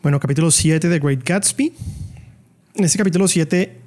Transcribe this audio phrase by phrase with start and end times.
[0.00, 1.72] Bueno, capítulo 7 de Great Gatsby.
[2.76, 3.80] En este capítulo 7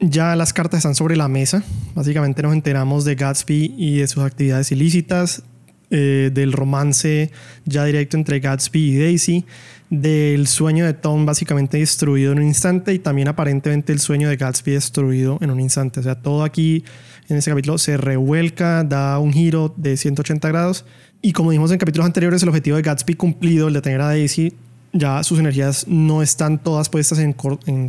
[0.00, 1.62] ya las cartas están sobre la mesa.
[1.94, 5.44] Básicamente nos enteramos de Gatsby y de sus actividades ilícitas,
[5.90, 7.30] eh, del romance
[7.66, 9.44] ya directo entre Gatsby y Daisy,
[9.90, 14.36] del sueño de Tom básicamente destruido en un instante y también aparentemente el sueño de
[14.36, 16.00] Gatsby destruido en un instante.
[16.00, 16.82] O sea, todo aquí
[17.28, 20.84] en este capítulo se revuelca, da un giro de 180 grados.
[21.22, 24.06] Y como dijimos en capítulos anteriores, el objetivo de Gatsby cumplido, el de tener a
[24.06, 24.52] Daisy,
[24.98, 27.32] ya sus energías no están todas puestas en,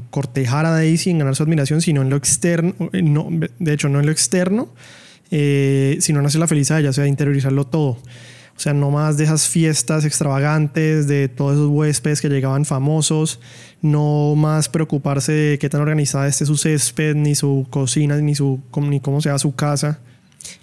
[0.10, 3.90] cortejar a Daisy, en ganar su admiración, sino en lo externo, eh, no, de hecho
[3.90, 4.70] no en lo externo,
[5.32, 7.98] eh, sino en hacerla feliz a ella, o sea, interiorizarlo todo.
[8.58, 13.40] O sea, no más de esas fiestas extravagantes, de todos esos huéspedes que llegaban famosos,
[13.84, 18.60] no más preocuparse de qué tan organizada esté su césped, ni su cocina, ni, su,
[18.78, 20.00] ni cómo sea su casa.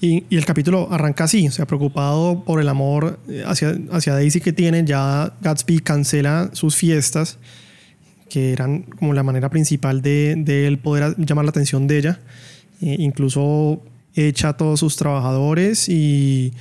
[0.00, 4.40] Y, el capítulo arranca así, o sea, preocupado por el amor eh, hacia, hacia Daisy
[4.40, 7.38] que tiene, ya Gatsby cancela sus fiestas,
[8.28, 12.20] que eran como la manera principal de, él poder llamar la atención de ella.
[12.80, 13.82] E incluso
[14.14, 16.52] echa a todos sus trabajadores y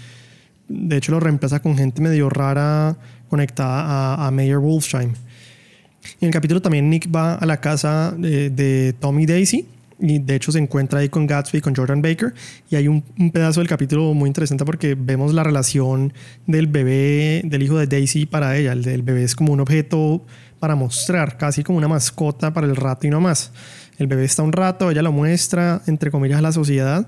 [0.67, 2.97] de hecho lo reemplaza con gente medio rara
[3.29, 5.13] conectada a, a Mayor Wolfsheim.
[6.19, 9.67] En el capítulo también Nick va a la casa de, de Tommy Daisy
[9.99, 12.33] y de hecho se encuentra ahí con Gatsby, con Jordan Baker,
[12.69, 16.13] y hay un, pedazo del capítulo muy interesante porque vemos la relación
[16.47, 18.73] del bebé, del hijo de Daisy para ella.
[18.73, 20.25] El, bebé es como un objeto
[20.59, 23.51] para mostrar, casi como una mascota para el rato y no más.
[23.97, 27.07] El bebé está un rato, ella lo muestra, entre comillas, a la sociedad,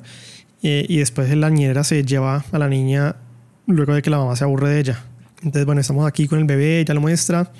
[0.61, 3.16] eh, y después la niñera se lleva a la niña
[3.67, 5.03] luego de que la mamá se aburre de ella.
[5.38, 7.52] Entonces, bueno, estamos aquí con el bebé, ella lo muestra.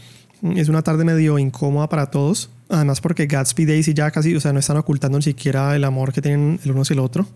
[0.56, 4.40] Es una tarde medio incómoda para todos Además porque Gatsby y Daisy ya casi, o
[4.40, 7.28] sea, no están ocultando ni siquiera el amor que tienen el uno hacia el otro.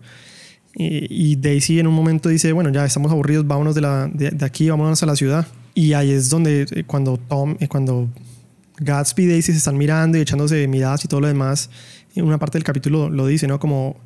[0.74, 4.70] Y, Daisy en un momento dice, bueno, ya estamos aburridos, vámonos de, la, de, aquí,
[4.70, 5.46] vámonos a la ciudad.
[5.74, 8.08] Y ahí es donde eh, cuando Tom, eh, cuando
[8.78, 11.70] Gatsby y Daisy se están mirando y echándose miradas y todo lo demás,
[12.14, 13.58] en una parte del capítulo lo dice, ¿no?
[13.58, 13.96] Como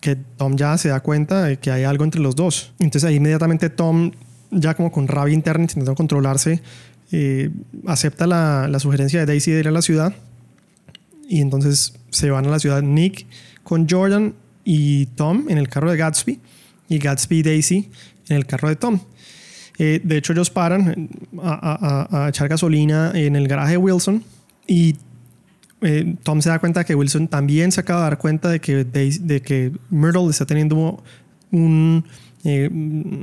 [0.00, 2.72] que Tom ya se da cuenta de que hay algo entre los dos.
[2.78, 4.12] Entonces ahí inmediatamente Tom,
[4.50, 6.62] ya como con rabia interna, intentando controlarse,
[7.12, 7.50] eh,
[7.86, 10.14] acepta la, sugerencia de Daisy de ir a la ciudad
[11.28, 13.26] y entonces se van a la ciudad Nick
[13.62, 16.40] con Jordan y Tom en el carro de Gatsby
[16.88, 17.90] y Gatsby y Daisy
[18.28, 19.00] en el carro de Tom.
[19.78, 21.08] Eh, de hecho ellos paran
[21.40, 24.24] a, a, a, echar gasolina en el garaje de Wilson
[24.66, 24.96] y
[25.80, 28.84] eh, Tom se da cuenta que Wilson también se acaba de dar cuenta de que,
[28.84, 31.02] de que Myrtle está teniendo
[31.52, 32.04] un,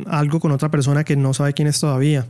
[0.07, 2.25] algo con otra persona que no sabe quién es todavía.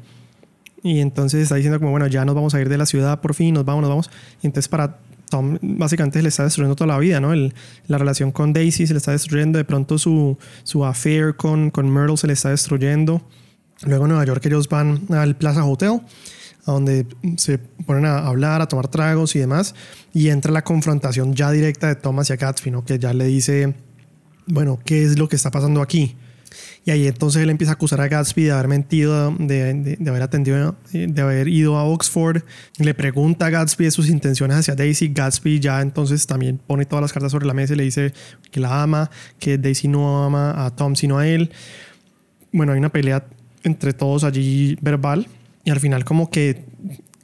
[0.85, 3.33] Y entonces está diciendo como, bueno, ya nos vamos a ir de la ciudad por
[3.33, 4.11] fin, nos vamos, nos vamos.
[4.43, 4.99] Y entonces para
[5.31, 7.33] Tom básicamente le está destruyendo toda la vida, ¿no?
[7.33, 7.55] El,
[7.87, 11.91] la relación con Daisy se le está destruyendo, de pronto su, su affair con, con
[11.91, 13.23] Myrtle se le está destruyendo.
[13.87, 16.01] Luego en Nueva York ellos van al Plaza Hotel,
[16.67, 17.07] a donde
[17.37, 19.73] se ponen a hablar, a tomar tragos y demás,
[20.13, 22.85] y entra la confrontación ya directa de Tom hacia Gatsby, ¿no?
[22.85, 23.73] Que ya le dice,
[24.45, 26.15] bueno, ¿qué es lo que está pasando aquí?
[26.85, 30.75] Y ahí entonces él empieza a acusar a Gatsby de haber mentido, de, haber atendido,
[30.91, 32.43] de haber ido a Oxford.
[32.77, 35.09] Le pregunta a Gatsby de sus intenciones hacia Daisy.
[35.09, 38.13] Gatsby ya entonces también pone todas las cartas sobre la mesa y le dice
[38.51, 41.51] que la ama, que Daisy no ama a Tom sino a él.
[42.51, 43.25] Bueno, hay una pelea
[43.63, 45.27] entre todos allí verbal
[45.63, 46.63] y al final como que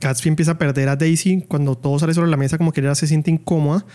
[0.01, 2.95] Gatsby empieza a perder a Daisy cuando todo sale sobre la mesa, como que ella
[2.95, 3.85] se siente incómoda.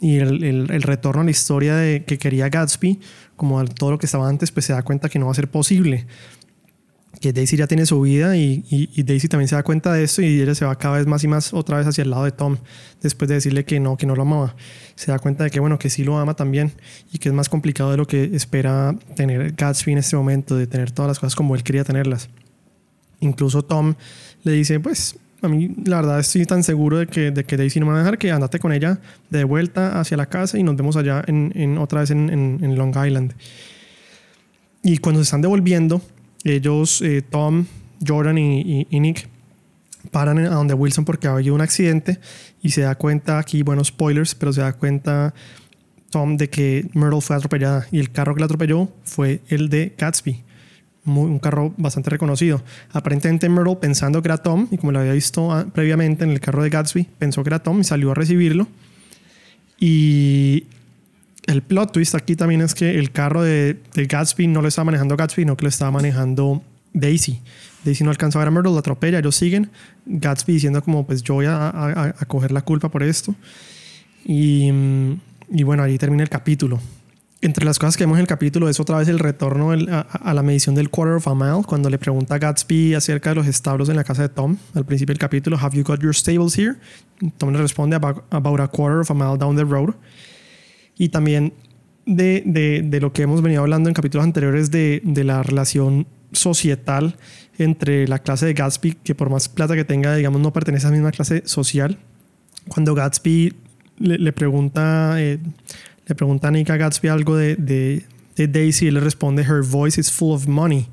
[0.00, 3.00] Y el, el, retorno a la historia de que quería Gatsby,
[3.34, 5.50] como todo lo que estaba antes, pues se da cuenta que no va a ser
[5.50, 6.06] posible.
[7.20, 10.20] Que Daisy ya tiene su vida y, y, Daisy también se da cuenta de esto
[10.20, 12.30] y ella se va cada vez más y más otra vez hacia el lado de
[12.30, 12.58] Tom
[13.00, 14.54] después de decirle que no, que no lo amaba.
[14.96, 16.72] Se da cuenta de que, bueno, que sí lo ama también
[17.12, 20.66] y que es más complicado de lo que espera tener Gatsby en este momento, de
[20.66, 22.28] tener todas las cosas como él quería tenerlas.
[23.20, 23.94] Incluso Tom
[24.44, 27.80] le dice, pues a mí la verdad estoy tan seguro de que, de que Daisy
[27.80, 28.98] no me va a dejar que andate con ella
[29.30, 32.76] de vuelta hacia la casa y nos vemos allá en, en otra vez en, en,
[32.76, 33.34] Long Island.
[34.82, 36.00] Y cuando se están devolviendo,
[36.44, 37.66] ellos, eh, Tom,
[38.06, 39.28] Jordan y, y, Nick,
[40.10, 42.18] paran a donde Wilson porque ha habido un accidente
[42.62, 45.34] y se da cuenta, aquí, bueno, spoilers, pero se da cuenta
[46.10, 49.94] Tom de que Myrtle fue atropellada y el carro que la atropelló fue el de
[49.98, 50.45] Gatsby
[51.06, 52.62] un carro bastante reconocido.
[52.92, 56.62] Aparentemente Myrtle, pensando que era Tom, y como lo había visto previamente en el carro
[56.62, 58.66] de Gatsby, pensó que era Tom y salió a recibirlo.
[59.78, 60.64] Y
[61.46, 65.16] el plot twist aquí también es que el carro de, Gatsby no lo estaba manejando
[65.16, 66.62] Gatsby, no que lo estaba manejando
[66.92, 67.40] Daisy.
[67.84, 69.70] Daisy no alcanzó a ver a Myrtle, lo atropella, ellos siguen.
[70.06, 73.34] Gatsby diciendo como, pues yo voy a coger la culpa por esto.
[74.24, 74.70] Y,
[75.50, 76.80] y bueno, ahí termina el capítulo.
[77.42, 80.42] Entre las cosas que vemos en el capítulo es otra vez el retorno a, la
[80.42, 83.88] medición del quarter of a mile, cuando le pregunta a Gatsby acerca de los establos
[83.88, 86.76] en la casa de Tom, al principio del capítulo, ¿Have you got your stables here?
[87.36, 89.94] Tom le responde, about, a quarter of a mile down the road.
[90.96, 91.52] Y también
[92.06, 96.06] de, de, de lo que hemos venido hablando en capítulos anteriores de, de, la relación
[96.32, 97.16] societal
[97.58, 100.90] entre la clase de Gatsby, que por más plata que tenga, digamos, no pertenece a
[100.90, 101.98] la misma clase social.
[102.68, 103.54] Cuando Gatsby
[103.98, 105.20] le, pregunta...
[105.20, 105.38] Eh,
[106.06, 108.04] le pregunta a Nick Gatsby algo de, de,
[108.36, 110.88] de Daisy y le responde, Her voice is full of money.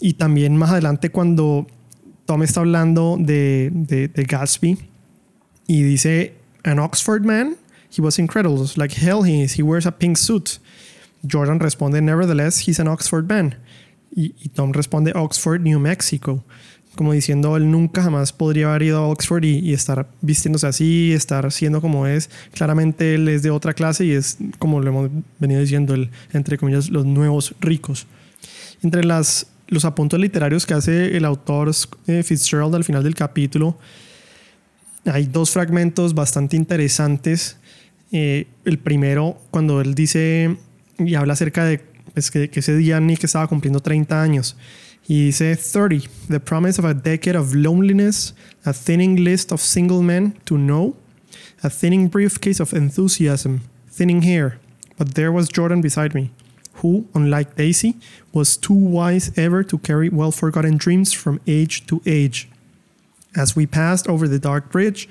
[0.00, 1.66] Y también más adelante cuando
[2.26, 4.78] Tom está hablando de, de, de Gatsby
[5.66, 6.34] y dice,
[6.64, 7.56] An Oxford man?
[7.96, 8.66] He was incredible.
[8.76, 9.58] Like hell he is.
[9.58, 10.60] He wears a pink suit.
[11.26, 13.56] Jordan responde, Nevertheless, he's an Oxford man.
[14.14, 16.42] Y Tom responde, Oxford, New Mexico
[16.96, 21.52] como diciendo, él nunca jamás podría haber ido a Oxford y, estar vistiéndose así, estar
[21.52, 22.28] siendo como es.
[22.52, 26.58] Claramente él es de otra clase y es, como lo hemos venido diciendo, el, entre
[26.58, 28.06] comillas, los nuevos ricos.
[28.82, 31.70] Entre las, los apuntes literarios que hace el autor
[32.08, 33.78] eh, Fitzgerald al final del capítulo,
[35.04, 37.58] hay dos fragmentos bastante interesantes.
[38.10, 40.56] Eh, el primero, cuando él dice
[40.98, 41.78] y habla acerca de
[42.14, 44.56] pues, que, que ese día Nick estaba cumpliendo 30 años.
[45.06, 48.32] He said 30, the promise of a decade of loneliness,
[48.64, 50.96] a thinning list of single men to know,
[51.62, 54.58] a thinning briefcase of enthusiasm, thinning hair.
[54.96, 56.32] But there was Jordan beside me,
[56.82, 57.94] who, unlike Daisy,
[58.32, 62.48] was too wise ever to carry well forgotten dreams from age to age.
[63.36, 65.08] As we passed over the dark bridge,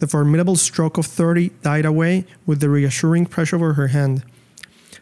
[0.00, 4.24] the formidable stroke of 30 died away with the reassuring pressure of her hand.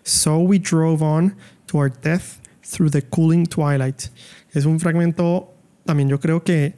[0.03, 1.35] So we drove on
[1.69, 4.03] to our death Through the Cooling Twilight.
[4.53, 6.75] Es un fragmento, también yo creo que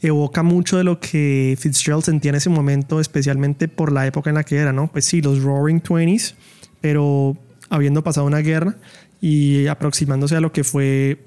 [0.00, 4.36] evoca mucho de lo que Fitzgerald sentía en ese momento, especialmente por la época en
[4.36, 4.90] la que era, ¿no?
[4.90, 6.34] Pues sí, los Roaring Twenties,
[6.80, 7.36] pero
[7.68, 8.76] habiendo pasado una guerra
[9.20, 11.18] y aproximándose a lo que fue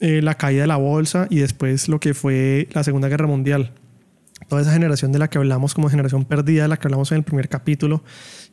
[0.00, 3.72] eh, la caída de la bolsa y después lo que fue la Segunda Guerra Mundial.
[4.48, 7.18] Toda esa generación de la que hablamos como generación perdida, de la que hablamos en
[7.18, 8.02] el primer capítulo,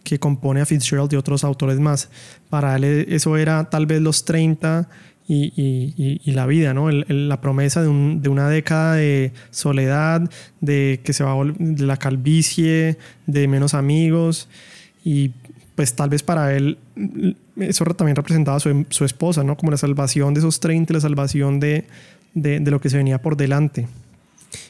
[0.04, 2.10] que compone a Fitzgerald y otros autores más.
[2.50, 4.90] Para él eso era tal vez los 30
[5.28, 6.90] y, y, la vida, ¿no?
[6.92, 11.98] la promesa de, un, de, una década de soledad, de que se va de la
[11.98, 14.50] calvicie, de menos amigos
[15.04, 15.32] y
[15.76, 16.78] pues tal vez para él
[17.58, 19.56] eso también representaba su, su esposa, ¿no?
[19.58, 21.86] Como la salvación de esos 30, la salvación de,
[22.34, 23.88] de lo que se venía por delante.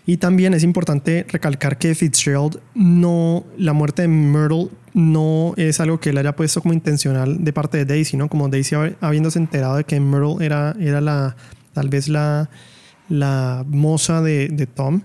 [0.06, 6.00] Y también es importante recalcar que Fitzgerald no, la muerte de Myrtle no es algo
[6.00, 8.30] que él haya puesto como intencional de parte de Daisy, ¿no?
[8.30, 11.36] Como Daisy habiéndose enterado de que Myrtle era, era la,
[11.74, 12.50] tal vez la,
[13.10, 15.02] la moza de, de Tom.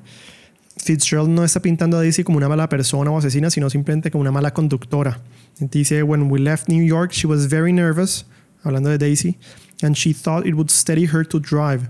[0.77, 4.23] Fitzgerald no está pintando a Daisy como una mala persona o asesina, sino simplemente como
[4.23, 5.21] una mala conductora.
[5.61, 8.25] Dice, when we left New York, she was very nervous,
[8.63, 9.37] hablando de Daisy,
[9.83, 11.89] and she thought it would steady her to drive.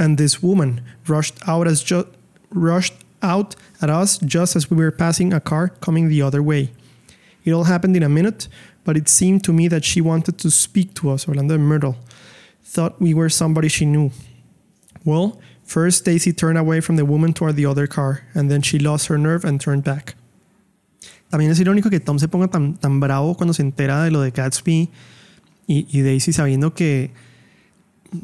[0.00, 2.08] And this woman rushed out as ju-
[2.50, 6.72] rushed out at us just as we were passing a car coming the other way.
[7.44, 8.48] It all happened in a minute,
[8.82, 11.96] but it seemed to me that she wanted to speak to us, Orlando and Myrtle.
[12.64, 14.10] Thought we were somebody she knew.
[15.04, 18.78] Well, first Daisy turned away from the woman toward the other car, and then she
[18.78, 20.14] lost her nerve and turned back.
[21.30, 24.20] También es irónico que Tom se ponga tan, tan bravo cuando se entera de lo
[24.22, 24.90] de Gatsby
[25.68, 27.12] y, y Daisy sabiendo que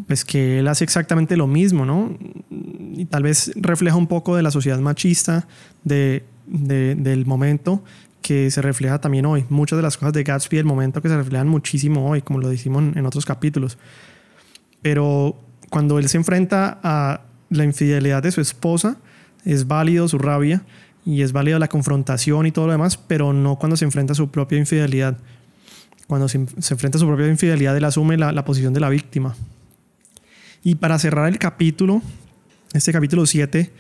[0.07, 2.17] pues que él hace exactamente lo mismo, ¿no?
[2.51, 5.47] Y tal vez refleja un poco de la sociedad machista
[5.85, 7.83] de, del momento
[8.23, 9.45] que se refleja también hoy.
[9.49, 12.49] Muchas de las cosas de Gatsby del momento que se reflejan muchísimo hoy, como lo
[12.49, 13.79] decimos en otros capítulos.
[14.83, 15.37] Pero
[15.71, 18.97] cuando él se enfrenta a la infidelidad de su esposa,
[19.45, 20.65] es válido su rabia
[21.05, 24.17] y es válido la confrontación y todo lo demás, pero no cuando se enfrenta a
[24.17, 25.19] su propia infidelidad.
[26.09, 29.37] Cuando se, enfrenta a su propia infidelidad, él asume la posición de la víctima.
[30.63, 32.03] Y para cerrar el capítulo,
[32.73, 33.71] este capítulo 7,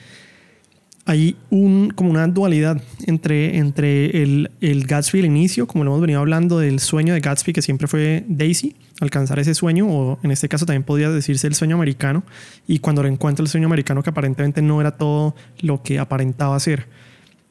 [1.06, 6.00] hay un, como una dualidad entre, entre el, el Gatsby, el inicio, como lo hemos
[6.00, 10.32] venido hablando del sueño de Gatsby, que siempre fue Daisy, alcanzar ese sueño, o en
[10.32, 12.24] este caso también podría decirse el sueño americano,
[12.66, 16.58] y cuando lo encuentra el sueño americano, que aparentemente no era todo lo que aparentaba
[16.58, 16.88] ser.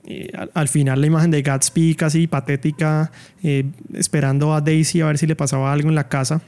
[0.03, 3.09] Eh, al, final la imagen de Gatsby casi patética,
[3.41, 3.63] eh,
[3.93, 6.41] esperando a Daisy a ver si le pasaba algo en la casa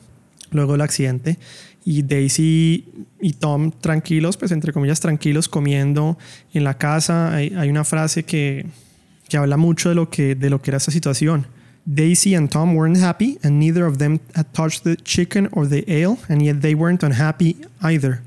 [0.52, 1.40] luego del accidente
[1.88, 2.84] y Daisy
[3.22, 6.18] y Tom tranquilos, pues entre comillas tranquilos, comiendo
[6.54, 7.34] en la casa.
[7.34, 8.66] Hay, una frase que,
[9.30, 11.48] que, habla mucho de lo que, de lo que era esa situación.
[11.86, 15.86] Daisy and Tom weren't happy, and neither of them had touched the chicken or the
[15.88, 18.22] ale, and yet they weren't unhappy either.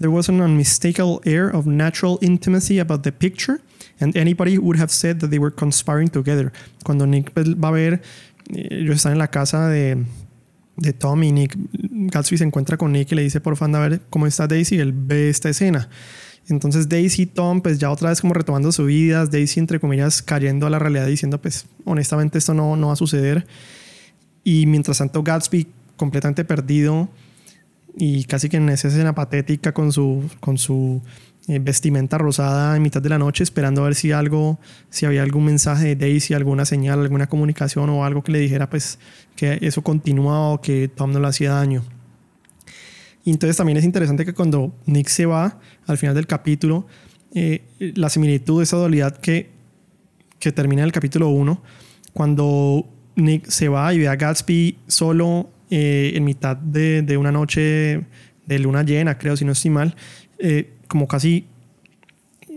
[0.00, 3.60] There was an unmistakable air of natural intimacy about the picture,
[4.00, 6.52] and anybody would have said that they were conspiring together.
[6.82, 8.00] Cuando Nick va a ver
[8.50, 10.04] ellos están en la casa de,
[10.76, 11.56] de Tom y Nick.
[11.72, 14.78] Gatsby se encuentra con Nick y le dice, por favor, a ver cómo está Daisy.
[14.78, 15.88] Él ve esta escena.
[16.48, 20.20] Entonces Daisy y Tom, pues ya otra vez como retomando su vida, Daisy entre comillas
[20.20, 23.46] cayendo a la realidad diciendo, pues honestamente esto no, no va a suceder.
[24.42, 25.66] Y mientras tanto Gatsby
[25.96, 27.08] completamente perdido
[27.96, 31.00] y casi que en esa escena patética con su, con su
[31.46, 34.58] eh, vestimenta rosada en mitad de la noche esperando a ver si algo,
[34.90, 38.68] si había algún mensaje de Daisy, alguna señal, alguna comunicación o algo que le dijera
[38.68, 38.98] pues
[39.36, 41.84] que eso continuaba o que Tom no le hacía daño.
[43.24, 46.86] Y entonces también es interesante que cuando Nick se va al final del capítulo,
[47.34, 49.50] eh, la similitud, esa dualidad que,
[50.38, 51.62] que termina en el capítulo 1,
[52.12, 52.86] cuando
[53.16, 58.04] Nick se va y ve a Gatsby solo eh, en mitad de, una noche
[58.46, 59.96] de luna llena, creo, si no estoy mal,
[60.38, 61.46] eh, como casi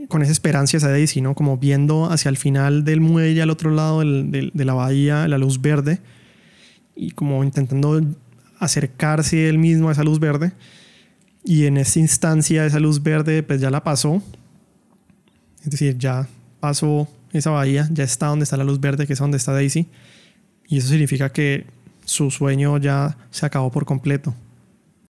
[0.08, 1.36] con esa esperanza esa Daisy, ¿no?
[1.36, 5.38] Como viendo hacia el final del muelle, al otro lado del, de la bahía, la
[5.38, 6.00] luz verde,
[6.96, 8.02] y como intentando
[8.60, 10.54] acercarse él mismo a esa luz verde.
[11.44, 14.22] Y en esa instancia, esa luz verde, pues ya la pasó.
[15.64, 16.28] Es decir, ya
[16.60, 19.88] pasó esa bahía, ya está donde está la luz verde, que es donde está Daisy.
[20.68, 21.66] Y eso significa que
[22.08, 24.34] su sueño ya se acabó por completo.